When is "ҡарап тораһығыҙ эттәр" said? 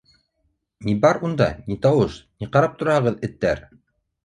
2.57-3.65